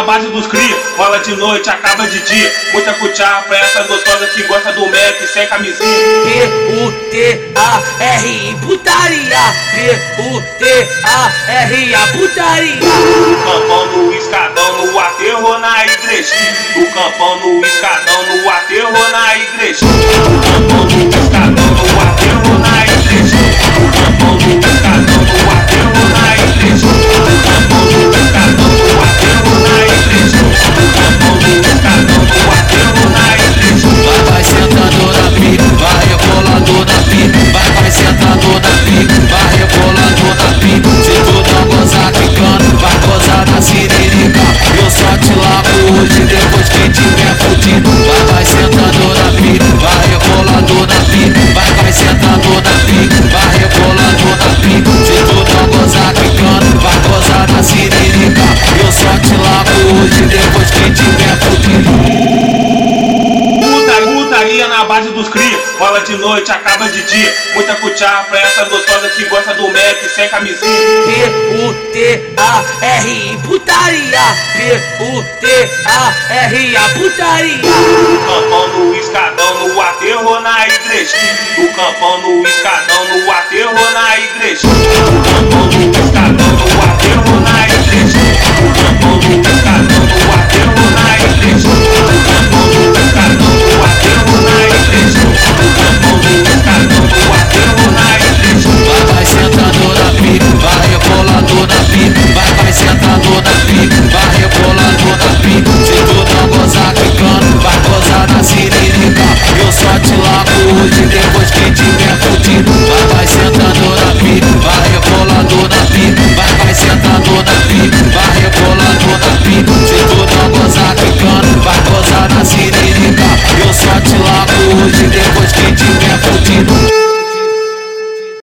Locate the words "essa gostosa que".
3.58-4.42, 68.40-69.24